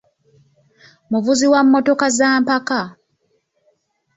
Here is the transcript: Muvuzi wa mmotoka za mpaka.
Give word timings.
Muvuzi 1.09 1.45
wa 1.51 1.59
mmotoka 1.63 2.07
za 2.17 2.29
mpaka. 2.41 2.81